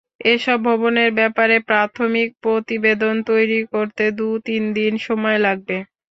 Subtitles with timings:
[0.27, 5.77] এসব ভবনের ব্যাপারে প্রাথমিক প্রতিবেদন তৈরি করতে দু-তিন দিন সময় লাগবে।